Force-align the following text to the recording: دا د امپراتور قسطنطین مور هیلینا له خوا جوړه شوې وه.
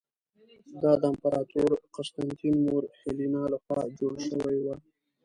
دا 0.81 0.91
د 1.01 1.03
امپراتور 1.11 1.69
قسطنطین 1.95 2.55
مور 2.65 2.83
هیلینا 2.99 3.43
له 3.53 3.57
خوا 3.63 3.79
جوړه 3.99 4.19
شوې 4.29 4.57
وه. 4.65 4.75